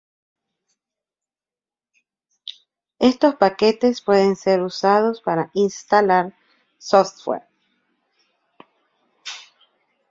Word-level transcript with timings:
Estos 2.97 3.35
paquetes 3.35 4.01
pueden 4.01 4.35
ser 4.35 4.61
usados 4.63 5.21
para 5.21 5.51
instalar 5.53 6.33
software. 6.79 7.43